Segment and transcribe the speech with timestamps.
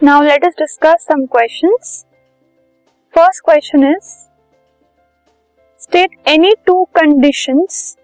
[0.00, 2.06] Now let us discuss some questions.
[3.14, 4.28] First question is,
[5.80, 7.98] State any two conditions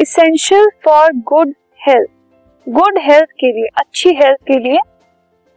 [0.00, 2.10] essential for good health.
[2.66, 4.78] Good health के लिए, अच्छी health के लिए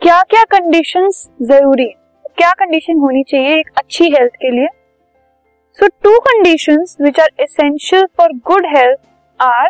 [0.01, 4.67] क्या क्या कंडीशंस ज़रूरी है क्या कंडीशन होनी चाहिए एक अच्छी हेल्थ के लिए
[5.79, 8.99] so two conditions which are essential for good health
[9.39, 9.69] are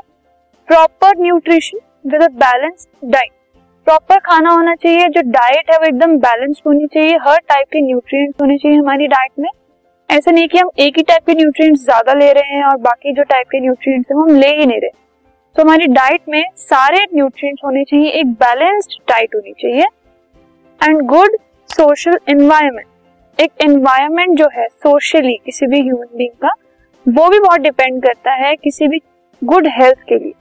[0.67, 1.79] proper nutrition
[2.11, 3.31] with a balanced diet
[3.87, 7.81] proper खाना होना चाहिए, जो डाइट है वो एकदम बैलेंस्ड होनी चाहिए, हर टाइप के
[7.81, 9.49] न्यूट्रिएंट्स होने चाहिए हमारी डाइट में।
[10.09, 13.13] ऐसा नहीं कि हम एक ही टाइप के न्यूट्रिएंट्स ज़्यादा ले रहे हैं और बाकी
[13.13, 14.89] जो टाइप के न्यूट्रिएंट्स हैं हम ले ही नहीं रहे।
[15.55, 19.85] तो हमारी डाइट में सारे न्यूट्रिएंट्स होने चाहिए, एक बैलेंस्ड डाइट होनी चाहिए।
[20.81, 21.37] एंड गुड
[21.69, 26.51] सोशल एनवायरमेंट एक एनवायरमेंट जो है सोशली किसी भी ह्यूमन बींग का,
[27.05, 29.01] वो भी बहुत डिपेंड करता है किसी भी
[29.41, 30.33] गुड हेल्थ के लिए।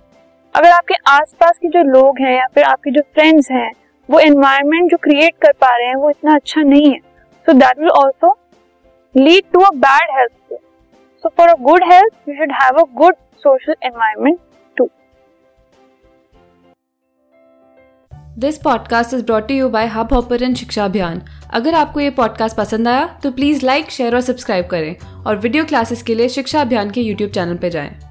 [0.57, 3.71] अगर आपके आसपास के जो लोग हैं या फिर आपके जो फ्रेंड्स हैं,
[4.09, 6.99] वो एनवायरमेंट जो क्रिएट कर पा रहे हैं, वो इतना अच्छा नहीं है।
[7.47, 8.31] So that will also
[9.15, 10.59] lead to a bad health
[11.25, 14.39] so for a good health you should have a good social environment
[14.77, 14.89] to
[18.39, 21.23] this podcast is brought you by Hubhopper Shiksha Abhiyan
[21.55, 25.65] अगर आपको ये podcast पसंद आया तो please like share और subscribe करें। और video
[25.65, 28.06] classes के लिए शिक्षा अभियान के यूट्यूब चैनल पर जाएँ।